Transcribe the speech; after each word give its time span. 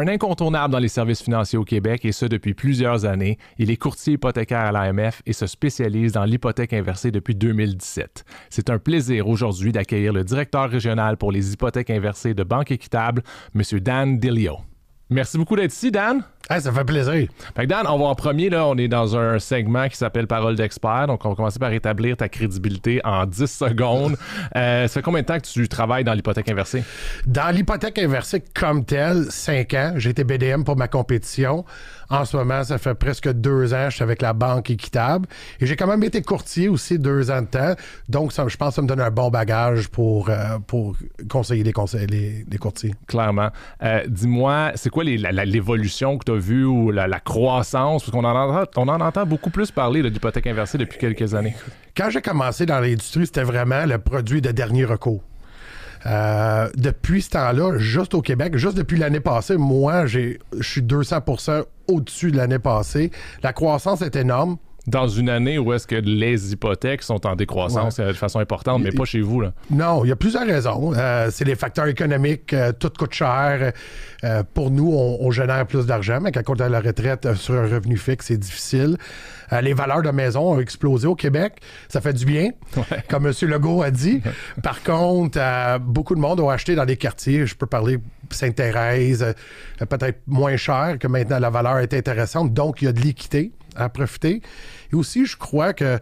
Un 0.00 0.06
incontournable 0.06 0.70
dans 0.70 0.78
les 0.78 0.86
services 0.86 1.20
financiers 1.20 1.58
au 1.58 1.64
Québec 1.64 2.04
et 2.04 2.12
ce 2.12 2.24
depuis 2.24 2.54
plusieurs 2.54 3.04
années, 3.04 3.36
il 3.58 3.68
est 3.68 3.76
courtier 3.76 4.12
hypothécaire 4.12 4.60
à 4.60 4.70
l'AMF 4.70 5.22
et 5.26 5.32
se 5.32 5.48
spécialise 5.48 6.12
dans 6.12 6.22
l'hypothèque 6.22 6.72
inversée 6.72 7.10
depuis 7.10 7.34
2017. 7.34 8.24
C'est 8.48 8.70
un 8.70 8.78
plaisir 8.78 9.26
aujourd'hui 9.26 9.72
d'accueillir 9.72 10.12
le 10.12 10.22
directeur 10.22 10.70
régional 10.70 11.16
pour 11.16 11.32
les 11.32 11.52
hypothèques 11.52 11.90
inversées 11.90 12.32
de 12.32 12.44
Banque 12.44 12.70
Équitable, 12.70 13.24
M. 13.56 13.80
Dan 13.80 14.18
Dilio. 14.20 14.58
Merci 15.10 15.36
beaucoup 15.36 15.56
d'être 15.56 15.72
ici, 15.72 15.90
Dan. 15.90 16.22
Ça 16.48 16.72
fait 16.72 16.84
plaisir. 16.84 17.28
Fait 17.54 17.66
Dan, 17.66 17.86
on 17.88 17.98
va 17.98 18.06
en 18.06 18.14
premier, 18.14 18.48
là, 18.48 18.66
on 18.66 18.76
est 18.76 18.88
dans 18.88 19.16
un 19.16 19.38
segment 19.38 19.88
qui 19.88 19.96
s'appelle 19.96 20.26
Parole 20.26 20.56
d'expert. 20.56 21.06
Donc, 21.06 21.24
on 21.24 21.30
va 21.30 21.34
commencer 21.34 21.58
par 21.58 21.72
établir 21.72 22.16
ta 22.16 22.28
crédibilité 22.28 23.00
en 23.04 23.26
10 23.26 23.46
secondes. 23.46 24.16
Euh, 24.56 24.88
ça 24.88 24.94
fait 24.94 25.02
combien 25.02 25.20
de 25.20 25.26
temps 25.26 25.38
que 25.38 25.46
tu 25.46 25.68
travailles 25.68 26.04
dans 26.04 26.14
l'hypothèque 26.14 26.48
inversée? 26.48 26.82
Dans 27.26 27.54
l'hypothèque 27.54 27.98
inversée 27.98 28.42
comme 28.54 28.84
telle, 28.84 29.26
5 29.30 29.74
ans. 29.74 29.92
J'ai 29.96 30.10
été 30.10 30.24
BDM 30.24 30.62
pour 30.62 30.76
ma 30.76 30.88
compétition. 30.88 31.64
En 32.10 32.24
ce 32.24 32.36
moment, 32.36 32.64
ça 32.64 32.78
fait 32.78 32.94
presque 32.94 33.30
deux 33.30 33.74
ans, 33.74 33.90
je 33.90 33.96
suis 33.96 34.02
avec 34.02 34.22
la 34.22 34.32
Banque 34.32 34.70
Équitable. 34.70 35.28
Et 35.60 35.66
j'ai 35.66 35.76
quand 35.76 35.86
même 35.86 36.02
été 36.02 36.22
courtier 36.22 36.68
aussi 36.68 36.98
deux 36.98 37.30
ans 37.30 37.42
de 37.42 37.46
temps. 37.46 37.74
Donc, 38.08 38.32
ça, 38.32 38.46
je 38.48 38.56
pense 38.56 38.70
que 38.70 38.74
ça 38.76 38.82
me 38.82 38.86
donne 38.86 39.00
un 39.00 39.10
bon 39.10 39.28
bagage 39.28 39.88
pour, 39.88 40.30
euh, 40.30 40.58
pour 40.66 40.96
conseiller 41.28 41.64
les, 41.64 41.72
conseils, 41.72 42.06
les, 42.06 42.58
courtiers. 42.58 42.94
Clairement. 43.06 43.50
Euh, 43.82 44.02
dis-moi, 44.08 44.72
c'est 44.74 44.90
quoi 44.90 45.04
l'évolution 45.04 46.16
que 46.16 46.24
tu 46.24 46.32
as 46.32 46.37
vue 46.38 46.64
ou 46.64 46.90
la, 46.90 47.20
croissance? 47.20 48.02
Parce 48.02 48.12
qu'on 48.12 48.24
en, 48.24 48.34
entend, 48.34 48.70
on 48.76 48.88
en 48.88 49.00
entend 49.00 49.26
beaucoup 49.26 49.50
plus 49.50 49.70
parler 49.70 50.02
de 50.02 50.08
l'hypothèque 50.08 50.46
inversée 50.46 50.78
depuis 50.78 50.98
quelques 50.98 51.34
années. 51.34 51.54
Quand 51.96 52.10
j'ai 52.10 52.22
commencé 52.22 52.66
dans 52.66 52.80
l'industrie, 52.80 53.26
c'était 53.26 53.42
vraiment 53.42 53.84
le 53.84 53.98
produit 53.98 54.40
de 54.40 54.50
dernier 54.50 54.84
recours. 54.84 55.22
Euh, 56.06 56.68
depuis 56.76 57.22
ce 57.22 57.30
temps-là, 57.30 57.78
juste 57.78 58.14
au 58.14 58.22
Québec, 58.22 58.56
juste 58.56 58.76
depuis 58.76 58.98
l'année 58.98 59.20
passée, 59.20 59.56
moi, 59.56 60.06
je 60.06 60.36
suis 60.60 60.82
200% 60.82 61.64
au-dessus 61.88 62.30
de 62.30 62.36
l'année 62.36 62.58
passée. 62.58 63.10
La 63.42 63.52
croissance 63.52 64.02
est 64.02 64.16
énorme 64.16 64.58
dans 64.88 65.06
une 65.06 65.28
année 65.28 65.58
où 65.58 65.72
est-ce 65.72 65.86
que 65.86 65.94
les 65.94 66.52
hypothèques 66.52 67.02
sont 67.02 67.26
en 67.26 67.36
décroissance 67.36 67.98
euh, 67.98 68.08
de 68.08 68.12
façon 68.14 68.38
importante, 68.38 68.82
mais 68.82 68.90
pas 68.90 69.04
chez 69.04 69.20
vous. 69.20 69.40
Là. 69.40 69.52
Non, 69.70 70.04
il 70.04 70.08
y 70.08 70.12
a 70.12 70.16
plusieurs 70.16 70.46
raisons. 70.46 70.92
Euh, 70.96 71.28
c'est 71.30 71.44
les 71.44 71.56
facteurs 71.56 71.86
économiques, 71.86 72.54
euh, 72.54 72.72
tout 72.72 72.90
coûte 72.98 73.12
cher. 73.12 73.72
pour 74.54 74.70
nous, 74.70 74.92
on, 74.92 75.30
génère 75.30 75.66
plus 75.66 75.86
d'argent, 75.86 76.20
mais 76.20 76.32
quand 76.32 76.42
on 76.48 76.56
est 76.56 76.62
à 76.62 76.68
la 76.68 76.80
retraite 76.80 77.34
sur 77.34 77.54
un 77.54 77.68
revenu 77.68 77.96
fixe, 77.96 78.26
c'est 78.26 78.38
difficile. 78.38 78.96
les 79.62 79.74
valeurs 79.74 80.02
de 80.02 80.10
maison 80.10 80.54
ont 80.54 80.60
explosé 80.60 81.06
au 81.06 81.14
Québec. 81.14 81.60
Ça 81.88 82.00
fait 82.00 82.14
du 82.14 82.24
bien, 82.24 82.50
comme 83.10 83.26
M. 83.26 83.32
Legault 83.42 83.82
a 83.82 83.90
dit. 83.90 84.22
Par 84.62 84.82
contre, 84.82 85.38
beaucoup 85.80 86.14
de 86.14 86.20
monde 86.20 86.40
ont 86.40 86.48
acheté 86.48 86.74
dans 86.74 86.86
des 86.86 86.96
quartiers, 86.96 87.46
je 87.46 87.54
peux 87.54 87.66
parler 87.66 87.98
Sainte-Thérèse, 88.30 89.34
peut-être 89.78 90.20
moins 90.26 90.56
cher, 90.56 90.96
que 90.98 91.06
maintenant 91.06 91.38
la 91.38 91.50
valeur 91.50 91.78
est 91.78 91.94
intéressante. 91.94 92.52
Donc, 92.52 92.82
il 92.82 92.86
y 92.86 92.88
a 92.88 92.92
de 92.92 93.00
l'équité 93.00 93.52
à 93.78 93.88
profiter. 93.88 94.42
Et 94.92 94.94
aussi, 94.94 95.26
je 95.26 95.36
crois 95.36 95.72
que 95.72 95.98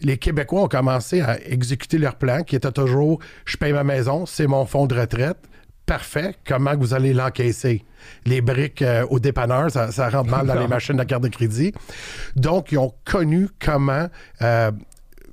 les 0.00 0.18
Québécois 0.18 0.62
ont 0.62 0.68
commencé 0.68 1.20
à 1.20 1.38
exécuter 1.44 1.98
leur 1.98 2.16
plan 2.16 2.42
qui 2.42 2.56
était 2.56 2.72
toujours 2.72 3.20
je 3.44 3.56
paye 3.56 3.72
ma 3.72 3.84
maison, 3.84 4.26
c'est 4.26 4.46
mon 4.46 4.66
fonds 4.66 4.86
de 4.86 4.94
retraite. 4.94 5.38
Parfait. 5.86 6.34
Comment 6.46 6.74
vous 6.76 6.94
allez 6.94 7.12
l'encaisser? 7.12 7.84
Les 8.24 8.40
briques 8.40 8.80
euh, 8.80 9.04
au 9.10 9.18
dépanneur, 9.18 9.70
ça, 9.70 10.08
rentre 10.08 10.30
mal 10.30 10.46
dans 10.46 10.58
les 10.58 10.66
machines 10.68 10.96
de 10.96 11.02
carte 11.04 11.22
de 11.22 11.28
crédit. 11.28 11.74
Donc, 12.36 12.72
ils 12.72 12.78
ont 12.78 12.94
connu 13.04 13.48
comment 13.62 14.08
euh, 14.40 14.70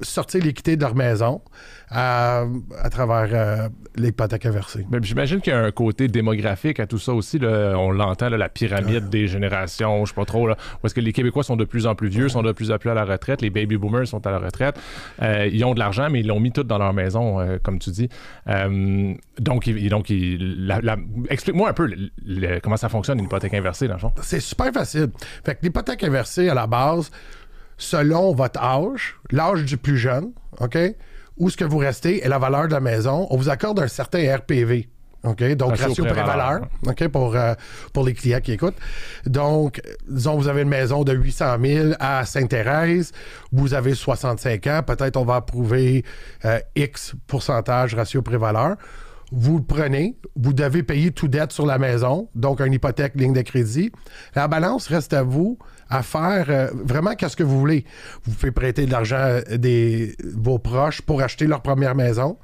sortir 0.02 0.44
l'équité 0.44 0.75
de 0.75 0.81
leur 0.81 0.95
maison 0.95 1.41
à, 1.89 2.45
travers 2.89 3.30
euh, 3.33 3.69
l'hypothèque 3.95 4.45
inversée. 4.45 4.85
J'imagine 5.02 5.41
qu'il 5.41 5.52
y 5.52 5.55
a 5.55 5.59
un 5.59 5.71
côté 5.71 6.07
démographique 6.07 6.80
à 6.80 6.88
tout 6.88 6.97
ça 6.97 7.13
aussi. 7.13 7.39
On 7.44 7.91
l'entend, 7.91 8.29
la 8.29 8.49
pyramide 8.49 9.09
des 9.09 9.27
générations, 9.27 10.05
je 10.05 10.11
sais 10.11 10.16
pas 10.16 10.25
trop. 10.25 10.47
Là, 10.47 10.55
où 10.81 10.88
est-ce 10.88 10.95
que 10.95 11.02
les 11.02 11.11
Québécois 11.11 11.44
sont 11.44 11.57
de 11.57 11.66
plus 11.66 11.88
en 11.88 11.95
plus 11.95 12.07
vieux, 12.07 12.29
sont 12.29 12.44
de 12.44 12.52
plus 12.53 12.72
en 12.72 12.77
plus 12.77 12.89
à 12.89 12.94
la 12.94 13.03
retraite, 13.03 13.41
les 13.41 13.49
baby 13.49 13.77
boomers 13.77 14.07
sont 14.07 14.25
à 14.25 14.31
la 14.31 14.39
retraite. 14.39 14.79
Euh, 15.22 15.49
ils 15.52 15.63
ont 15.66 15.73
de 15.73 15.79
l'argent, 15.79 16.09
mais 16.09 16.22
ils 16.22 16.28
l'ont 16.28 16.40
mis 16.40 16.51
tout 16.51 16.63
dans 16.63 16.78
leur 16.78 16.94
maison, 16.94 17.40
euh, 17.40 17.57
comme 17.61 17.79
tu 17.79 17.91
dis. 17.91 18.09
donc, 19.40 19.69
donc 19.69 20.13
explique-moi 21.29 21.69
un 21.69 21.73
peu 21.73 21.90
comment 22.63 22.78
ça 22.78 22.90
fonctionne 22.90 23.19
une 23.19 23.25
hypothèque 23.25 23.53
inversée, 23.53 23.88
dans 23.88 23.95
le 23.95 24.00
fond. 24.00 24.13
C'est 24.22 24.40
super 24.40 24.72
facile. 24.72 25.09
Fait 25.44 25.56
que 25.56 25.59
l'hypothèque 25.63 26.03
inversée, 26.03 26.47
à 26.47 26.53
la 26.53 26.67
base, 26.67 27.11
selon 27.81 28.34
votre 28.34 28.62
âge, 28.62 29.16
l'âge 29.31 29.66
du 29.66 29.75
plus 29.75 29.97
jeune, 29.97 30.31
OK? 30.59 30.78
Où 31.38 31.50
ce 31.50 31.58
que 31.58 31.66
vous 31.66 31.80
restez 31.80 32.24
et 32.24 32.28
la 32.28 32.38
valeur 32.38 32.68
de 32.68 32.74
la 32.74 32.80
maison, 32.80 33.28
on 33.31 33.38
vous 33.38 33.50
accorde 33.50 33.80
un 33.80 33.88
certain 33.88 34.36
RPV. 34.36 34.88
OK? 35.24 35.44
Donc, 35.56 35.78
ratio, 35.78 36.06
pré-valeur. 36.06 36.62
OK? 36.88 37.08
Pour, 37.08 37.36
euh, 37.36 37.53
pour 37.94 38.06
les 38.06 38.14
clients 38.14 38.40
qui 38.40 38.53
écoutent. 38.53 38.78
Donc, 39.25 39.81
disons, 40.08 40.36
vous 40.38 40.47
avez 40.47 40.62
une 40.62 40.70
maison 40.70 41.03
de 41.03 41.14
800 41.14 41.58
000 41.64 41.88
à 42.00 42.25
Sainte-Thérèse. 42.25 43.12
Vous 43.52 43.74
avez 43.74 43.96
65 43.96 44.68
ans. 44.68 44.81
Peut-être 44.86 45.18
on 45.18 45.25
va 45.25 45.36
approuver 45.36 46.03
euh, 46.46 46.59
X 46.75 47.14
pourcentage 47.28 47.96
ratio 47.96 48.22
pré-valeur. 48.22 48.78
Vous 49.31 49.58
le 49.58 49.64
prenez. 49.64 50.18
Vous 50.36 50.53
devez 50.53 50.84
payer 50.84 51.12
tout 51.12 51.28
dette 51.28 51.52
sur 51.52 51.66
la 51.66 51.78
maison. 51.78 52.30
Donc, 52.36 52.59
une 52.59 52.74
hypothèque, 52.74 53.14
ligne 53.16 53.34
de 53.34 53.42
crédit. 53.42 53.92
La 54.36 54.47
balance 54.47 54.88
reste 54.88 55.14
à 55.14 55.24
vous 55.24 55.58
à 55.92 56.03
faire 56.03 56.46
euh, 56.50 56.68
vraiment 56.74 57.16
qu'est-ce 57.16 57.36
que 57.36 57.44
vous 57.44 57.59
voulez. 57.59 57.86
Vous 58.24 58.31
pouvez 58.31 58.52
prêter 58.52 58.86
de 58.86 58.91
l'argent 58.91 59.18
à 59.18 59.58
des, 59.58 60.16
vos 60.36 60.58
proches 60.58 61.02
pour 61.02 61.22
acheter 61.22 61.47
leur 61.47 61.62
première 61.62 61.96
maison. 61.96 62.38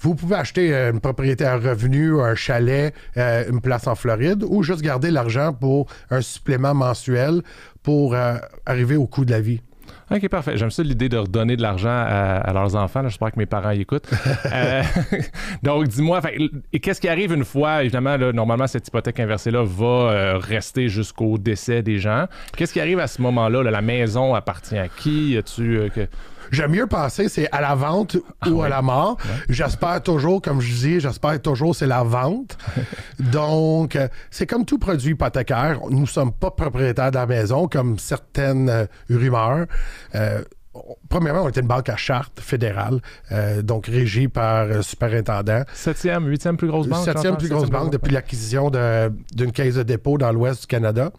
Vous 0.00 0.14
pouvez 0.14 0.36
acheter 0.36 0.74
euh, 0.74 0.92
une 0.92 1.00
propriété 1.00 1.44
à 1.44 1.56
revenu, 1.56 2.20
un 2.20 2.34
chalet, 2.34 2.94
euh, 3.16 3.44
une 3.50 3.60
place 3.60 3.86
en 3.86 3.94
Floride 3.94 4.44
ou 4.46 4.62
juste 4.62 4.82
garder 4.82 5.10
l'argent 5.10 5.52
pour 5.52 5.86
un 6.10 6.20
supplément 6.20 6.74
mensuel 6.74 7.42
pour 7.82 8.16
arriver 8.64 8.96
au 8.96 9.06
coût 9.06 9.26
de 9.26 9.30
la 9.30 9.40
vie. 9.40 9.60
OK, 10.10 10.28
parfait. 10.28 10.56
J'aime 10.56 10.70
ça 10.70 10.82
l'idée 10.82 11.08
de 11.08 11.16
redonner 11.16 11.56
de 11.56 11.62
l'argent 11.62 11.88
à, 11.88 12.52
leurs 12.52 12.76
enfants. 12.76 13.02
J'espère 13.04 13.32
que 13.32 13.38
mes 13.38 13.46
parents 13.46 13.70
y 13.70 13.80
écoutent. 13.80 14.08
Euh, 14.52 14.82
donc, 15.62 15.88
dis-moi, 15.88 16.20
qu'est-ce 16.80 17.00
qui 17.00 17.08
arrive 17.08 17.32
une 17.32 17.44
fois, 17.44 17.82
évidemment, 17.82 18.16
normalement, 18.32 18.66
cette 18.66 18.86
hypothèque 18.86 19.18
inversée-là 19.20 19.64
va 19.64 19.86
euh, 19.86 20.38
rester 20.38 20.88
jusqu'au 20.88 21.38
décès 21.38 21.82
des 21.82 21.98
gens? 21.98 22.26
Qu'est-ce 22.56 22.72
qui 22.72 22.80
arrive 22.80 23.00
à 23.00 23.06
ce 23.06 23.20
moment-là? 23.22 23.62
La 23.62 23.80
maison 23.80 24.34
appartient 24.34 24.78
à 24.78 24.88
qui? 24.88 25.36
Euh, 25.36 26.06
J'aime 26.50 26.72
mieux 26.72 26.86
penser 26.86 27.28
c'est 27.28 27.50
à 27.52 27.60
la 27.60 27.74
vente 27.74 28.16
ah 28.40 28.48
ou 28.48 28.62
à 28.62 28.68
la 28.68 28.82
mort. 28.82 29.16
J'espère 29.48 30.02
toujours, 30.02 30.42
comme 30.42 30.60
je 30.60 30.72
dis, 30.72 31.00
j'espère 31.00 31.40
toujours 31.40 31.74
c'est 31.74 31.86
la 31.86 32.02
vente. 32.02 32.56
Donc, 33.18 33.96
euh, 33.96 34.08
c'est 34.30 34.46
comme 34.46 34.64
tout 34.64 34.78
produit 34.78 35.12
hypothécaire. 35.12 35.80
Nous 35.90 36.00
ne 36.00 36.06
sommes 36.06 36.32
pas 36.32 36.50
propriétaires 36.50 37.10
de 37.10 37.16
la 37.16 37.26
maison, 37.26 37.68
comme 37.68 37.98
certaines 37.98 38.68
euh, 38.68 38.86
rumeurs. 39.08 39.66
Euh, 40.14 40.42
premièrement, 41.08 41.42
on 41.42 41.48
était 41.48 41.60
une 41.60 41.66
banque 41.66 41.88
à 41.88 41.96
charte 41.96 42.40
fédérale, 42.40 43.00
donc 43.62 43.86
régie 43.86 44.28
par 44.28 44.66
le 44.66 44.82
superintendant. 44.82 45.62
Septième, 45.74 46.26
huitième 46.26 46.56
plus 46.56 46.68
grosse 46.68 46.86
banque. 46.86 47.04
Septième 47.04 47.36
plus 47.36 47.48
grosse 47.48 47.70
banque 47.70 47.92
depuis 47.92 48.12
l'acquisition 48.12 48.70
d'une 48.70 49.52
caisse 49.52 49.76
de 49.76 49.82
dépôt 49.82 50.18
dans 50.18 50.32
l'ouest 50.32 50.62
du 50.62 50.66
Canada. 50.66 51.10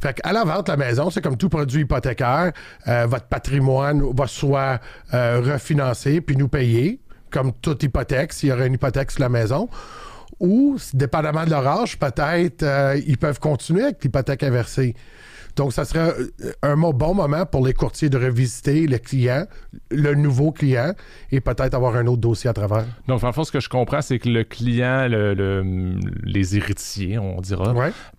Fait 0.00 0.14
qu'à 0.14 0.32
la 0.32 0.44
vente, 0.44 0.68
la 0.68 0.76
maison, 0.76 1.10
c'est 1.10 1.20
comme 1.20 1.36
tout 1.36 1.48
produit 1.48 1.82
hypothécaire. 1.82 2.52
Euh, 2.86 3.06
votre 3.06 3.26
patrimoine 3.26 4.02
va 4.14 4.26
soit 4.26 4.80
euh, 5.14 5.40
refinancé 5.40 6.20
puis 6.20 6.36
nous 6.36 6.48
payer, 6.48 7.00
comme 7.30 7.52
toute 7.52 7.82
hypothèque, 7.82 8.32
s'il 8.32 8.50
y 8.50 8.52
aurait 8.52 8.68
une 8.68 8.74
hypothèque 8.74 9.10
sur 9.10 9.20
la 9.20 9.28
maison. 9.28 9.68
Ou, 10.40 10.76
dépendamment 10.94 11.44
de 11.44 11.50
leur 11.50 11.66
âge, 11.66 11.98
peut-être 11.98 12.62
euh, 12.62 13.00
ils 13.06 13.18
peuvent 13.18 13.40
continuer 13.40 13.84
avec 13.84 14.04
l'hypothèque 14.04 14.44
inversée. 14.44 14.94
Donc, 15.58 15.72
ça 15.72 15.84
serait 15.84 16.14
un 16.62 16.76
bon 16.76 17.14
moment 17.14 17.44
pour 17.44 17.66
les 17.66 17.74
courtiers 17.74 18.08
de 18.08 18.16
revisiter 18.16 18.86
le 18.86 18.98
client, 18.98 19.44
le 19.90 20.14
nouveau 20.14 20.52
client, 20.52 20.92
et 21.32 21.40
peut-être 21.40 21.74
avoir 21.74 21.96
un 21.96 22.06
autre 22.06 22.20
dossier 22.20 22.48
à 22.48 22.52
travers. 22.52 22.86
Donc, 23.08 23.24
en 23.24 23.32
fait, 23.32 23.44
ce 23.44 23.50
que 23.50 23.60
je 23.60 23.68
comprends, 23.68 24.00
c'est 24.00 24.20
que 24.20 24.28
le 24.28 24.44
client, 24.44 25.08
les 26.22 26.56
héritiers, 26.56 27.18
on 27.18 27.40
dira, 27.40 27.74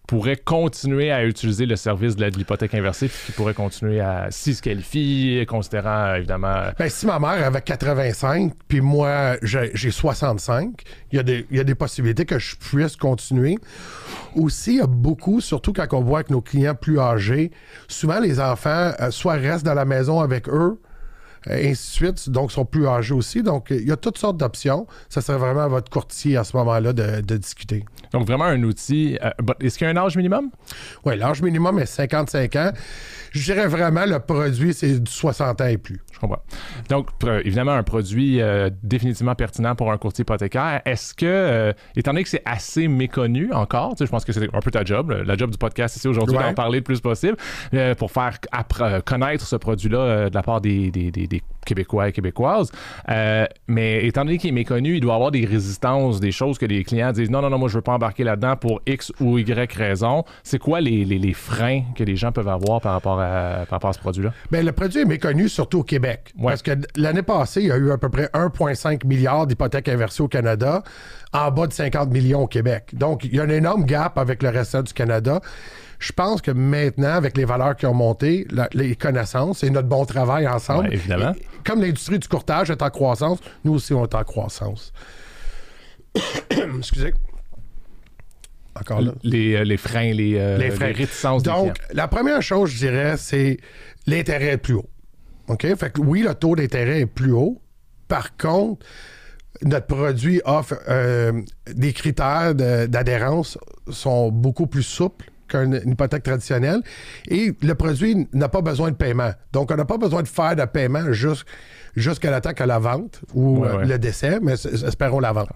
pourrait 0.09 0.37
continuer 0.37 1.11
à 1.11 1.23
utiliser 1.23 1.67
le 1.67 1.75
service 1.75 2.15
de 2.15 2.25
l'hypothèque 2.25 2.73
inversée, 2.73 3.09
puis 3.09 3.19
qui 3.27 3.31
pourrait 3.31 3.53
continuer 3.53 4.00
à 4.00 4.31
s'y 4.31 4.56
se 4.56 4.61
qualifier, 4.63 5.45
considérant 5.45 6.15
évidemment. 6.15 6.63
Ben, 6.79 6.89
si 6.89 7.06
ma 7.06 7.19
mère 7.19 7.45
avait 7.45 7.61
85, 7.61 8.53
puis 8.67 8.81
moi 8.81 9.38
j'ai 9.44 9.91
65, 9.91 10.81
il 11.11 11.17
y, 11.17 11.19
a 11.19 11.23
des, 11.23 11.45
y 11.51 11.59
a 11.59 11.63
des 11.63 11.75
possibilités 11.75 12.25
que 12.25 12.39
je 12.39 12.56
puisse 12.56 12.95
continuer. 12.95 13.59
Aussi, 14.35 14.71
il 14.71 14.77
y 14.77 14.81
a 14.81 14.88
beaucoup, 14.88 15.41
surtout 15.41 15.73
quand 15.73 15.85
on 15.94 16.01
voit 16.01 16.23
que 16.23 16.33
nos 16.33 16.41
clients 16.41 16.73
plus 16.73 17.00
âgés, 17.00 17.51
souvent 17.88 18.19
les 18.19 18.39
enfants 18.39 18.94
euh, 19.00 19.12
soit 19.12 19.35
restent 19.35 19.65
dans 19.67 19.75
la 19.75 19.85
maison 19.85 20.21
avec 20.21 20.50
eux, 20.50 20.79
ainsi 21.47 21.69
de 21.69 21.75
suite. 21.75 22.30
Donc, 22.30 22.51
ils 22.51 22.56
sont 22.56 22.65
plus 22.65 22.88
âgés 22.88 23.13
aussi. 23.13 23.44
Donc, 23.44 23.68
il 23.71 23.88
y 23.88 23.91
a 23.91 23.97
toutes 23.97 24.18
sortes 24.18 24.38
d'options. 24.38 24.88
Ça 25.09 25.21
serait 25.21 25.38
vraiment 25.38 25.63
à 25.63 25.68
votre 25.68 25.89
courtier 25.91 26.38
à 26.38 26.44
ce 26.44 26.56
moment-là 26.57 26.94
de, 26.94 27.21
de 27.21 27.38
discuter. 27.38 27.86
Donc, 28.13 28.25
vraiment 28.27 28.45
un 28.45 28.62
outil. 28.63 29.18
euh, 29.24 29.30
Est-ce 29.59 29.77
qu'il 29.77 29.86
y 29.86 29.89
a 29.89 29.94
un 29.94 29.97
âge 29.97 30.15
minimum? 30.18 30.50
Oui, 31.06 31.18
l'âge 31.18 31.41
minimum 31.41 31.80
est 31.80 31.86
55 31.86 32.56
ans. 32.56 32.71
Je 33.31 33.44
dirais 33.53 33.68
vraiment, 33.68 34.06
le 34.06 34.18
produit, 34.19 34.74
c'est 34.74 35.00
du 35.00 35.12
60 35.12 35.62
ans 35.62 35.68
et 35.68 35.77
plus. 35.77 36.01
Je 36.12 36.19
comprends. 36.19 36.41
Donc, 36.89 37.09
évidemment, 37.44 37.74
un 37.74 37.83
produit 37.83 38.41
euh, 38.41 38.69
définitivement 38.81 39.36
pertinent 39.36 39.75
pour 39.75 39.91
un 39.91 39.97
courtier 40.00 40.24
hypothécaire. 40.24 40.81
Est-ce 40.86 41.13
que, 41.13 41.25
euh, 41.27 41.74
étant 41.95 42.12
donné 42.12 42.24
que 42.24 42.30
c'est 42.30 42.41
assez 42.45 42.88
méconnu 42.88 43.53
encore, 43.53 43.94
je 44.00 44.06
pense 44.06 44.25
que 44.25 44.31
c'est 44.33 44.44
un 44.53 44.59
peu 44.59 44.71
ta 44.71 44.83
job, 44.83 45.12
la 45.25 45.38
job 45.38 45.51
du 45.51 45.57
podcast 45.59 45.95
ici 45.95 46.07
aujourd'hui, 46.07 46.36
Ouais. 46.38 46.44
d'en 46.44 46.53
parler 46.56 46.80
le 46.80 46.83
plus 46.83 47.00
possible, 47.01 47.38
euh, 47.75 47.94
pour 47.94 48.12
faire 48.12 48.38
euh, 48.81 49.01
connaître 49.01 49.45
ce 49.45 49.56
produit-là 49.56 50.00
euh, 50.00 50.30
de 50.30 50.36
la 50.36 50.41
part 50.41 50.59
des, 50.62 50.89
des- 50.89 51.12
des- 51.12 51.27
des 51.29 51.41
Québécois 51.65 52.09
et 52.09 52.11
Québécoises. 52.11 52.71
Euh, 53.09 53.45
mais 53.67 54.05
étant 54.05 54.25
donné 54.25 54.37
qu'il 54.39 54.49
est 54.49 54.53
méconnu, 54.53 54.95
il 54.95 55.01
doit 55.01 55.13
avoir 55.15 55.29
des 55.31 55.45
résistances, 55.45 56.19
des 56.19 56.31
choses 56.31 56.57
que 56.57 56.65
les 56.65 56.83
clients 56.83 57.11
disent 57.11 57.29
non, 57.29 57.41
non, 57.41 57.49
non, 57.49 57.57
moi, 57.59 57.69
je 57.69 57.75
veux 57.75 57.81
pas 57.81 57.93
embarquer 57.93 58.23
là-dedans 58.23 58.55
pour 58.55 58.81
X 58.87 59.11
ou 59.19 59.37
Y 59.37 59.71
raison. 59.73 60.23
C'est 60.43 60.57
quoi 60.59 60.81
les, 60.81 61.05
les- 61.05 61.19
les 61.19 61.33
freins 61.33 61.83
que 61.95 62.03
les 62.03 62.15
gens 62.15 62.31
peuvent 62.31 62.47
avoir 62.47 62.81
par 62.81 62.93
rapport 62.93 63.19
à, 63.19 63.65
par 63.69 63.77
rapport 63.77 63.89
à 63.91 63.93
ce 63.93 63.99
produit-là? 63.99 64.33
Bien, 64.51 64.63
le 64.63 64.71
produit 64.71 65.01
est 65.01 65.05
méconnu, 65.05 65.47
surtout 65.49 65.79
au 65.79 65.83
Québec. 65.83 66.33
Ouais. 66.37 66.47
Parce 66.47 66.63
que 66.63 66.71
l'année 66.95 67.21
passée, 67.21 67.61
il 67.61 67.67
y 67.67 67.71
a 67.71 67.77
eu 67.77 67.91
à 67.91 67.97
peu 67.97 68.09
près 68.09 68.25
1,5 68.33 69.05
milliard 69.05 69.45
d'hypothèques 69.45 69.89
inversées 69.89 70.23
au 70.23 70.27
Canada, 70.27 70.81
en 71.33 71.51
bas 71.51 71.67
de 71.67 71.73
50 71.73 72.09
millions 72.09 72.41
au 72.43 72.47
Québec. 72.47 72.85
Donc, 72.93 73.25
il 73.25 73.35
y 73.35 73.39
a 73.39 73.43
un 73.43 73.49
énorme 73.49 73.83
gap 73.85 74.17
avec 74.17 74.41
le 74.41 74.49
reste 74.49 74.75
du 74.77 74.93
Canada. 74.93 75.39
Je 76.00 76.12
pense 76.13 76.42
que 76.42 76.51
maintenant, 76.51 77.13
avec 77.13 77.36
les 77.38 77.44
valeurs 77.46 77.75
qui 77.75 77.86
ont 77.86 77.94
monté, 77.94 78.48
la- 78.51 78.69
les 78.74 78.96
connaissances 78.96 79.63
et 79.63 79.69
notre 79.69 79.88
bon 79.90 80.06
travail 80.06 80.48
ensemble, 80.48 80.88
Ouais, 80.88 80.94
évidemment. 80.96 81.34
et- 81.34 81.46
comme 81.66 81.81
l'industrie 81.81 82.19
du 82.19 82.28
courtage 82.28 82.69
est 82.69 82.81
en 82.81 82.90
croissance, 82.90 83.40
nous 83.66 83.74
aussi, 83.74 83.94
on 83.94 84.04
est 84.06 84.16
en 84.16 84.24
croissance. 84.24 84.94
Excusez. 86.78 87.13
Encore 88.80 89.01
là. 89.01 89.12
Les, 89.24 89.56
euh, 89.56 89.63
les 89.63 89.78
freins, 89.78 90.13
les, 90.13 90.36
euh, 90.38 90.57
Les 90.57 90.72
freins. 90.72 90.94
réticences 90.94 91.44
des 91.44 91.50
Donc, 91.50 91.75
la 91.92 92.07
première 92.07 92.42
chose, 92.42 92.69
je 92.69 92.78
dirais, 92.78 93.16
c'est 93.18 93.57
l'intérêt 94.07 94.54
est 94.54 94.57
plus 94.57 94.75
haut. 94.75 94.90
OK? 95.50 95.63
Fait 95.75 95.92
que 95.92 96.00
oui, 96.00 96.22
le 96.22 96.34
taux 96.34 96.56
d'intérêt 96.56 97.01
est 97.01 97.06
plus 97.06 97.31
haut. 97.34 97.62
Par 98.07 98.38
contre, 98.38 98.86
notre 99.63 99.88
produit 99.88 100.42
offre 100.46 100.75
euh, 100.88 101.42
des 101.68 101.92
critères 101.92 102.56
de- 102.56 102.86
d'adhérence 102.86 103.57
sont 103.90 104.31
beaucoup 104.31 104.68
plus 104.68 104.84
souples 104.84 105.28
qu'une 105.50 105.81
une 105.84 105.92
hypothèque 105.92 106.24
traditionnelle. 106.24 106.81
Et 107.28 107.54
le 107.62 107.74
produit 107.75 108.28
n'a 108.34 108.48
pas 108.48 108.62
besoin 108.62 108.92
de 108.92 108.96
paiement. 108.96 109.31
Donc, 109.51 109.72
on 109.72 109.75
n'a 109.75 109.86
pas 109.86 109.98
besoin 109.98 110.24
de 110.24 110.28
faire 110.30 110.56
de 110.56 110.63
paiement 110.66 111.12
jus- 111.12 111.44
jusqu'à 111.96 112.31
la 112.31 112.40
temps 112.40 112.54
que 112.54 112.63
la 112.63 112.80
vente 112.80 113.19
ou 113.34 113.60
Ouais, 113.60 113.68
euh, 113.68 113.78
ouais. 113.80 113.86
le 113.86 114.00
décès, 114.00 114.40
mais 114.42 114.54
espérons 114.54 115.19
la 115.19 115.31
vente. 115.34 115.50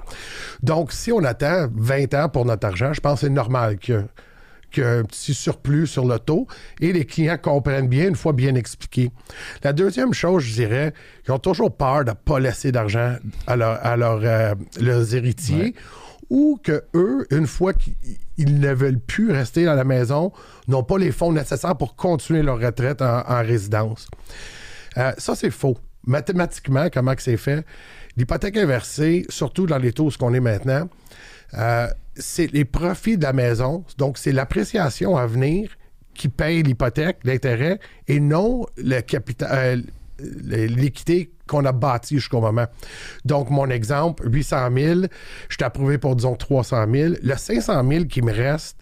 Donc, 0.61 0.91
si 0.91 1.11
on 1.11 1.23
attend 1.23 1.67
20 1.73 2.13
ans 2.15 2.27
pour 2.27 2.45
notre 2.45 2.67
argent, 2.67 2.91
je 2.91 2.99
pense 2.99 3.21
que 3.21 3.27
c'est 3.27 3.31
normal 3.33 3.77
que 3.77 4.03
qu'il 4.73 4.83
y 4.83 4.85
a 4.85 4.91
un 4.91 5.03
petit 5.03 5.33
surplus 5.33 5.87
sur 5.87 6.05
le 6.05 6.19
taux 6.19 6.47
et 6.81 6.91
les 6.91 7.05
clients 7.05 7.37
comprennent 7.41 7.87
bien 7.87 8.09
une 8.09 8.15
fois 8.17 8.33
bien 8.33 8.55
expliqué. 8.55 9.11
La 9.63 9.71
deuxième 9.71 10.13
chose, 10.13 10.43
je 10.43 10.53
dirais, 10.53 10.93
ils 11.25 11.31
ont 11.31 11.39
toujours 11.39 11.75
peur 11.77 12.03
de 12.03 12.09
ne 12.09 12.15
pas 12.15 12.39
laisser 12.39 12.71
d'argent 12.73 13.15
à, 13.47 13.55
leur- 13.55 13.85
à 13.85 13.95
leur, 13.95 14.19
euh, 14.23 14.55
leurs 14.81 15.15
héritiers 15.15 15.75
ou 16.29 16.59
que 16.61 16.83
eux, 16.95 17.25
une 17.31 17.47
fois 17.47 17.73
qu'ils 17.73 17.93
ils 18.37 18.59
ne 18.59 18.73
veulent 18.73 18.99
plus 18.99 19.31
rester 19.31 19.63
dans 19.65 19.75
la 19.75 19.83
maison, 19.83 20.31
n'ont 20.67 20.83
pas 20.83 20.97
les 20.97 21.11
fonds 21.11 21.31
nécessaires 21.31 21.77
pour 21.77 21.95
continuer 21.95 22.41
leur 22.41 22.59
retraite 22.59 22.99
en, 23.03 23.19
en 23.29 23.43
résidence. 23.43 24.07
Euh, 24.97 25.11
ça, 25.19 25.35
c'est 25.35 25.51
faux. 25.51 25.77
Mathématiquement, 26.07 26.87
comment 26.91 27.13
c'est 27.17 27.37
fait? 27.37 27.63
L'hypothèque 28.17 28.57
inversée, 28.57 29.25
surtout 29.29 29.67
dans 29.67 29.77
les 29.77 29.93
taux 29.93 30.09
ce 30.09 30.17
qu'on 30.17 30.33
est 30.33 30.39
maintenant, 30.39 30.89
euh, 31.53 31.87
c'est 32.15 32.51
les 32.51 32.65
profits 32.65 33.17
de 33.17 33.23
la 33.23 33.33
maison. 33.33 33.83
Donc, 33.97 34.17
c'est 34.17 34.31
l'appréciation 34.31 35.17
à 35.17 35.25
venir 35.25 35.71
qui 36.13 36.29
paye 36.29 36.61
l'hypothèque, 36.61 37.17
l'intérêt, 37.23 37.79
et 38.07 38.19
non 38.19 38.65
le 38.77 39.01
capital, 39.01 39.83
euh, 40.21 40.67
l'équité 40.67 41.31
qu'on 41.47 41.65
a 41.65 41.71
bâtie 41.71 42.15
jusqu'au 42.15 42.41
moment. 42.41 42.67
Donc, 43.25 43.49
mon 43.49 43.69
exemple, 43.69 44.23
800 44.31 44.69
000, 44.75 45.01
je 45.49 45.57
t'ai 45.57 45.65
approuvé 45.65 45.97
pour, 45.97 46.15
disons, 46.15 46.35
300 46.35 46.85
000. 46.91 47.13
Le 47.21 47.35
500 47.35 47.87
000 47.87 48.05
qui 48.05 48.21
me 48.21 48.31
reste 48.31 48.77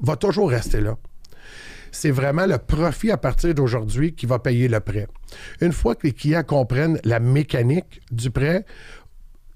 va 0.00 0.16
toujours 0.16 0.50
rester 0.50 0.80
là 0.80 0.96
c'est 1.92 2.10
vraiment 2.10 2.46
le 2.46 2.58
profit 2.58 3.10
à 3.10 3.16
partir 3.16 3.54
d'aujourd'hui 3.54 4.14
qui 4.14 4.26
va 4.26 4.38
payer 4.38 4.68
le 4.68 4.80
prêt. 4.80 5.08
Une 5.60 5.72
fois 5.72 5.94
que 5.94 6.06
les 6.06 6.12
clients 6.12 6.42
comprennent 6.42 7.00
la 7.04 7.20
mécanique 7.20 8.00
du 8.10 8.30
prêt, 8.30 8.64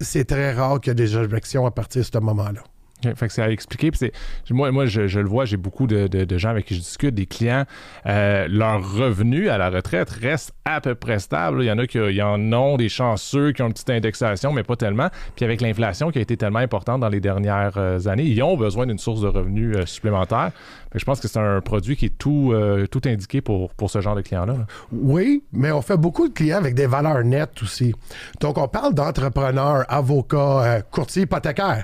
c'est 0.01 0.25
très 0.25 0.51
rare 0.53 0.81
qu'il 0.81 0.91
y 0.91 0.91
ait 0.91 0.95
des 0.95 1.15
objections 1.15 1.65
à 1.65 1.71
partir 1.71 2.01
de 2.01 2.07
ce 2.07 2.17
moment-là. 2.19 2.61
Fait 3.03 3.27
que 3.27 3.33
c'est 3.33 3.41
à 3.41 3.51
expliquer. 3.51 3.91
Puis 3.91 4.11
moi, 4.51 4.71
moi 4.71 4.85
je, 4.85 5.01
le 5.19 5.27
vois, 5.27 5.45
j'ai 5.45 5.57
beaucoup 5.57 5.85
de, 5.85 6.07
de- 6.07 6.37
gens 6.37 6.49
avec 6.49 6.65
qui 6.65 6.75
je 6.75 6.79
discute, 6.79 7.13
des 7.13 7.25
clients, 7.25 7.65
euh, 8.07 8.47
leur 8.49 8.95
revenu 8.95 9.49
à 9.49 9.57
la 9.57 9.69
retraite 9.69 10.09
reste 10.09 10.53
à 10.65 10.81
peu 10.81 10.95
près 10.95 11.19
stable. 11.19 11.63
Il 11.63 11.67
y 11.67 11.71
en 11.71 11.77
a 11.77 11.85
qui 11.87 11.97
y 11.97 12.21
en 12.21 12.51
ont 12.53 12.77
des 12.77 12.89
chanceux 12.89 13.51
qui 13.51 13.61
ont 13.61 13.67
une 13.67 13.73
petite 13.73 13.89
indexation, 13.89 14.51
mais 14.51 14.63
pas 14.63 14.75
tellement. 14.75 15.09
Puis 15.35 15.45
avec 15.45 15.61
l'inflation 15.61 16.09
qui 16.11 16.19
a 16.19 16.21
été 16.21 16.35
tellement 16.35 16.59
importante 16.59 17.01
dans 17.01 17.09
les 17.09 17.19
dernières 17.21 17.77
euh, 17.77 18.07
années, 18.07 18.23
ils 18.23 18.41
ont 18.41 18.57
besoin 18.57 18.87
d'une 18.87 18.97
source 18.97 19.21
de 19.21 19.27
revenus 19.27 19.75
euh, 19.77 19.85
supplémentaire. 19.85 20.51
Je 20.95 21.03
pense 21.03 21.19
que 21.19 21.27
c'est 21.27 21.39
un 21.39 21.61
produit 21.61 21.95
qui 21.95 22.05
est 22.05 22.17
tout, 22.17 22.51
euh, 22.53 22.87
tout 22.87 23.01
indiqué 23.05 23.41
pour, 23.41 23.73
pour 23.73 23.89
ce 23.89 24.01
genre 24.01 24.15
de 24.15 24.21
clients-là. 24.21 24.53
là. 24.53 24.65
Oui, 24.91 25.43
mais 25.51 25.71
on 25.71 25.81
fait 25.81 25.97
beaucoup 25.97 26.27
de 26.27 26.33
clients 26.33 26.57
avec 26.57 26.73
des 26.73 26.87
valeurs 26.87 27.23
nettes 27.23 27.61
aussi. 27.61 27.93
Donc, 28.39 28.57
on 28.57 28.67
parle 28.67 28.93
d'entrepreneurs, 28.93 29.85
avocats, 29.89 30.63
euh, 30.63 30.81
courtiers 30.89 31.23
hypothécaires. 31.23 31.83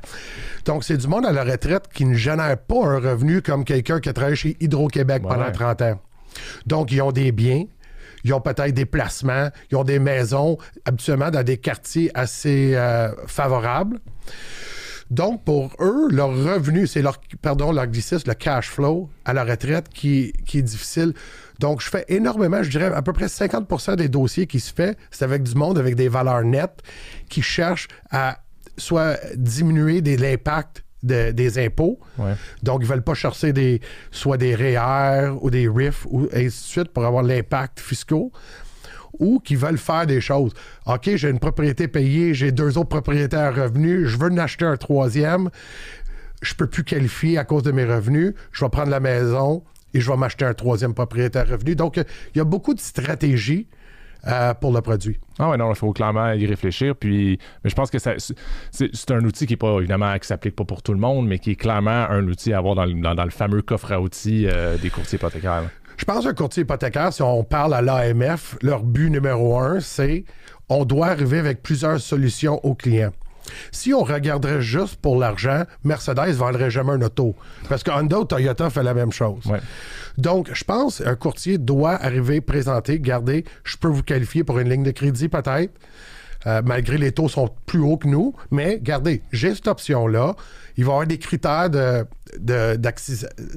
Donc, 0.66 0.84
c'est 0.84 0.98
du 0.98 1.08
monde 1.08 1.26
à 1.26 1.32
la 1.32 1.44
retraite 1.44 1.90
qui 1.94 2.06
ne 2.06 2.16
génère 2.16 2.58
pas 2.58 2.86
un 2.86 3.00
revenu 3.00 3.42
comme 3.42 3.66
quelqu'un 3.66 4.00
qui 4.00 4.10
a 4.10 4.14
travaillé 4.14 4.36
chez 4.36 4.58
Hydro-Québec 4.60 5.24
Ouais, 5.24 5.30
pendant 5.30 5.46
ouais. 5.46 5.52
30 5.52 5.82
ans. 5.82 6.00
Donc, 6.66 6.92
ils 6.92 7.02
ont 7.02 7.12
des 7.12 7.32
biens, 7.32 7.66
ils 8.24 8.34
ont 8.34 8.42
peut-être 8.42 8.74
des 8.74 8.86
placements, 8.86 9.50
ils 9.72 9.76
ont 9.78 9.84
des 9.84 10.00
maisons, 10.00 10.58
habituellement 10.86 11.30
dans 11.32 11.44
des 11.44 11.58
quartiers 11.58 12.12
assez 12.14 12.74
euh, 12.76 13.10
favorables. 13.28 14.00
Donc, 15.12 15.44
pour 15.44 15.72
eux, 15.82 16.08
leur 16.10 16.30
revenu, 16.30 16.88
c'est 16.88 17.02
leur, 17.02 17.20
pardon, 17.42 17.72
leur 17.74 17.86
le 17.86 18.34
cash 18.34 18.70
flow 18.70 19.10
à 19.26 19.34
la 19.34 19.44
retraite 19.44 19.90
qui, 19.90 20.32
qui 20.48 20.60
est 20.60 20.62
difficile. 20.64 21.14
Donc, 21.60 21.82
je 21.82 21.90
fais 21.90 22.06
énormément, 22.08 22.64
je 22.64 22.70
dirais 22.70 22.86
à 22.94 23.02
peu 23.02 23.12
près 23.12 23.26
50% 23.26 23.98
des 23.98 24.08
dossiers 24.08 24.48
qui 24.48 24.62
se 24.62 24.74
fait, 24.74 24.98
c'est 25.12 25.26
avec 25.26 25.44
du 25.44 25.54
monde 25.56 25.78
avec 25.78 25.96
des 25.96 26.08
valeurs 26.08 26.44
nettes 26.44 26.80
qui 27.30 27.42
cherchent 27.42 27.90
à 28.10 28.40
soit 28.78 29.20
diminuer 29.36 30.02
l'impact 30.16 30.84
de- 31.04 31.32
des 31.32 31.60
impôts. 31.64 32.00
Ouais. 32.18 32.34
Donc, 32.64 32.80
ils 32.82 32.88
veulent 32.88 33.04
pas 33.04 33.14
chercher 33.14 33.52
des, 33.52 33.82
soit 34.12 34.38
des 34.38 34.56
REER 34.56 35.32
ou 35.42 35.50
des 35.50 35.68
RIF 35.68 36.06
ou 36.10 36.28
ainsi 36.34 36.46
de 36.46 36.50
suite 36.52 36.88
pour 36.90 37.04
avoir 37.06 37.22
l'impact 37.24 37.82
fiscaux 37.82 38.32
ou 39.20 39.40
qui 39.40 39.56
veulent 39.56 39.78
faire 39.78 40.06
des 40.06 40.22
choses. 40.22 40.54
OK, 40.86 41.10
j'ai 41.16 41.30
une 41.30 41.40
propriété 41.40 41.88
payée, 41.88 42.34
j'ai 42.34 42.52
deux 42.52 42.78
autres 42.78 42.90
propriétés 42.90 43.38
à 43.38 43.52
revenus, 43.52 44.08
je 44.08 44.18
veux 44.18 44.30
en 44.32 44.38
acheter 44.38 44.66
un 44.66 44.78
troisième, 44.78 45.50
je 46.42 46.54
peux 46.56 46.68
plus 46.68 46.84
qualifier 46.84 47.38
à 47.38 47.44
cause 47.44 47.64
de 47.64 47.72
mes 47.72 47.86
revenus, 47.86 48.34
je 48.52 48.66
vais 48.66 48.70
prendre 48.70 48.90
la 48.90 49.00
maison 49.00 49.64
et 49.94 50.02
je 50.02 50.10
vais 50.10 50.18
m'acheter 50.18 50.46
un 50.46 50.54
troisième 50.54 50.94
propriété 50.94 51.38
à 51.40 51.44
revenus. 51.44 51.76
Donc, 51.76 51.98
euh, 51.98 52.04
il 52.34 52.38
y 52.38 52.42
a 52.42 52.46
beaucoup 52.46 52.74
de 52.74 52.80
stratégies 52.80 53.68
euh, 54.28 54.54
pour 54.54 54.72
le 54.72 54.82
produit. 54.82 55.20
Ah 55.40 55.50
ouais, 55.50 55.58
non, 55.58 55.72
il 55.72 55.76
faut 55.76 55.92
clairement 55.94 56.32
y 56.34 56.46
réfléchir. 56.46 56.96
Puis, 56.96 57.40
mais 57.64 57.70
je 57.72 57.76
pense 57.76 57.90
que 57.90 57.98
c'est, 58.00 59.12
un 59.12 59.26
outil 59.26 59.48
qui 59.48 59.54
est 59.54 59.58
pas, 59.58 59.78
évidemment, 59.80 60.16
qui 60.20 60.28
s'applique 60.28 60.56
pas 60.56 60.64
pour 60.64 60.82
tout 60.84 60.94
le 60.94 61.00
monde, 61.00 61.28
mais 61.28 61.40
qui 61.40 61.52
est 61.52 61.56
clairement 61.56 61.90
un 62.10 62.26
outil 62.28 62.54
à 62.54 62.60
avoir 62.60 62.76
dans, 62.76 62.86
le- 62.86 62.94
dans- 63.02 63.16
dans 63.16 63.24
le 63.24 63.32
fameux 63.32 63.62
coffre 63.64 63.92
à 63.92 64.00
outils 64.00 64.48
euh, 64.48 64.78
des 64.78 64.90
courtiers 64.92 65.18
hypothécaires. 65.18 65.64
Je 66.02 66.06
pense 66.06 66.26
qu'un 66.26 66.34
courtier 66.34 66.64
hypothécaire, 66.64 67.14
si 67.14 67.22
on 67.22 67.44
parle 67.44 67.76
à 67.76 67.82
l'AMF, 67.84 68.58
leur 68.64 68.82
but 68.82 69.12
numéro 69.12 69.60
un, 69.60 69.80
c'est 69.80 70.26
on 70.68 70.84
doit 70.84 71.10
arriver 71.10 71.38
avec 71.38 71.62
plusieurs 71.62 72.00
solutions 72.00 72.60
aux 72.66 72.74
clients. 72.74 73.12
Si 73.72 73.94
on 73.94 74.02
regarderait 74.02 74.64
juste 74.64 74.96
pour 74.96 75.20
l'argent, 75.20 75.62
Mercedes 75.84 76.32
vendrait 76.32 76.72
jamais 76.72 76.94
un 76.94 77.04
auto. 77.04 77.36
Parce 77.70 77.84
que 77.84 77.92
Honda 77.92 78.20
ou 78.20 78.26
Toyota 78.26 78.72
fait 78.72 78.82
la 78.82 78.96
même 78.96 79.12
chose. 79.12 79.46
Ouais. 79.46 79.60
Donc, 80.18 80.50
je 80.52 80.64
pense 80.64 81.04
qu'un 81.04 81.16
courtier 81.16 81.60
doit 81.60 82.04
arriver, 82.04 82.42
présenter, 82.42 83.00
garder, 83.00 83.46
je 83.64 83.78
peux 83.78 83.88
vous 83.88 84.02
qualifier 84.02 84.44
pour 84.44 84.58
une 84.58 84.70
ligne 84.70 84.84
de 84.84 84.92
crédit 84.92 85.30
peut-être, 85.30 85.72
euh, 86.48 86.62
malgré 86.66 86.98
les 86.98 87.12
taux 87.12 87.30
sont 87.30 87.50
plus 87.66 87.80
hauts 87.80 87.98
que 87.98 88.08
nous, 88.08 88.34
mais 88.50 88.80
gardez, 88.82 89.22
j'ai 89.32 89.54
cette 89.54 89.68
option-là. 89.68 90.36
Il 90.78 90.86
va 90.86 90.90
y 90.92 90.94
avoir 90.94 91.08
des 91.08 91.18
critères 91.20 91.70
de- 91.70 92.06
de- 92.40 92.78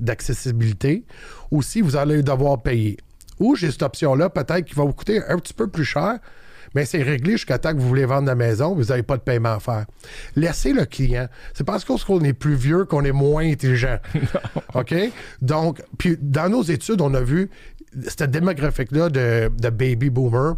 d'accessibilité. 0.00 1.04
Aussi, 1.50 1.80
vous 1.80 1.96
allez 1.96 2.22
devoir 2.22 2.62
payer. 2.62 2.96
Ou 3.40 3.56
j'ai 3.56 3.70
cette 3.70 3.82
option-là, 3.82 4.28
peut-être 4.30 4.64
qui 4.64 4.74
va 4.74 4.84
vous 4.84 4.92
coûter 4.92 5.20
un 5.28 5.38
petit 5.38 5.54
peu 5.54 5.66
plus 5.66 5.84
cher, 5.84 6.18
mais 6.74 6.84
c'est 6.84 7.02
réglé 7.02 7.32
jusqu'à 7.32 7.58
temps 7.58 7.72
que 7.72 7.78
vous 7.78 7.86
voulez 7.88 8.04
vendre 8.04 8.26
la 8.26 8.34
maison, 8.34 8.74
vous 8.74 8.84
n'avez 8.84 9.02
pas 9.02 9.16
de 9.16 9.22
paiement 9.22 9.54
à 9.54 9.60
faire. 9.60 9.86
Laissez 10.34 10.72
le 10.72 10.84
client. 10.84 11.28
C'est 11.52 11.64
parce 11.64 11.84
qu'on 11.84 12.20
est 12.24 12.32
plus 12.32 12.54
vieux 12.54 12.84
qu'on 12.84 13.04
est 13.04 13.12
moins 13.12 13.44
intelligent. 13.48 13.98
OK? 14.74 14.94
Donc, 15.40 15.82
puis 15.98 16.16
dans 16.20 16.48
nos 16.48 16.62
études, 16.62 17.00
on 17.00 17.14
a 17.14 17.20
vu 17.20 17.48
cette 18.08 18.30
démographique-là 18.30 19.08
de, 19.08 19.50
de 19.56 19.68
baby 19.70 20.10
boomer 20.10 20.56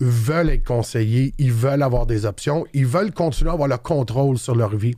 veulent 0.00 0.50
être 0.50 0.64
conseillés, 0.64 1.34
ils 1.38 1.52
veulent 1.52 1.82
avoir 1.82 2.06
des 2.06 2.24
options, 2.24 2.64
ils 2.72 2.86
veulent 2.86 3.12
continuer 3.12 3.50
à 3.50 3.54
avoir 3.54 3.68
le 3.68 3.76
contrôle 3.76 4.38
sur 4.38 4.54
leur 4.54 4.76
vie. 4.76 4.94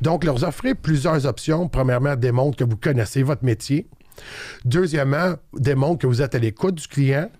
Donc, 0.00 0.24
leur 0.24 0.42
offrir 0.44 0.74
plusieurs 0.80 1.26
options, 1.26 1.68
premièrement, 1.68 2.16
démontre 2.16 2.58
que 2.58 2.64
vous 2.64 2.76
connaissez 2.76 3.22
votre 3.22 3.44
métier. 3.44 3.86
Deuxièmement, 4.64 5.34
démontre 5.54 6.00
que 6.00 6.06
vous 6.06 6.22
êtes 6.22 6.34
à 6.34 6.38
l'écoute 6.38 6.74
du 6.76 6.88
client. 6.88 7.30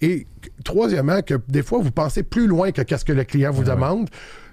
Et 0.00 0.26
troisièmement, 0.64 1.22
que 1.22 1.34
des 1.48 1.62
fois, 1.62 1.80
vous 1.80 1.90
pensez 1.90 2.22
plus 2.22 2.46
loin 2.46 2.72
que 2.72 2.82
qu'est-ce 2.82 3.04
que 3.04 3.12
le 3.12 3.24
client 3.24 3.52
vous 3.52 3.64
demande. 3.64 4.08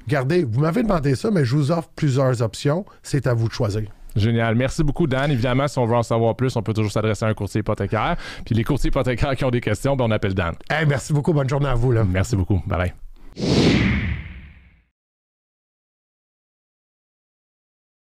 Regardez, 0.06 0.44
vous 0.44 0.60
m'avez 0.60 0.84
demandé 0.84 1.16
ça, 1.16 1.32
mais 1.32 1.46
je 1.46 1.56
vous 1.56 1.72
offre 1.72 1.90
plusieurs 1.96 2.42
options. 2.42 2.86
C'est 3.02 3.26
à 3.26 3.34
vous 3.34 3.48
de 3.48 3.54
choisir. 3.54 3.84
Génial. 4.16 4.56
Merci 4.56 4.84
beaucoup, 4.84 5.08
Dan. 5.08 5.32
Évidemment, 5.32 5.68
si 5.68 5.78
on 5.80 5.86
veut 5.86 5.96
en 5.96 6.04
savoir 6.04 6.36
plus, 6.36 6.56
on 6.56 6.62
peut 6.62 6.74
toujours 6.74 6.92
s'adresser 6.92 7.26
à 7.26 7.30
un 7.30 7.34
courtier 7.34 7.60
hypothécaire. 7.60 8.16
Puis 8.46 8.56
les 8.56 8.64
courtiers 8.64 8.90
hypothécaires 8.90 9.36
qui 9.36 9.46
ont 9.46 9.52
des 9.52 9.62
questions, 9.62 9.96
ben 9.96 10.06
on 10.06 10.12
appelle 10.12 10.34
Dan. 10.34 10.54
merci 10.88 11.14
beaucoup. 11.14 11.34
Bonne 11.34 11.50
journée 11.50 11.68
à 11.68 11.76
vous. 11.76 11.92
Là. 11.92 12.04
Merci 12.04 12.36
beaucoup. 12.36 12.62
Bye 12.68 12.94
bye. 13.36 14.23